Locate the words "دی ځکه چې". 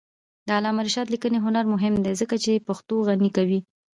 2.05-2.63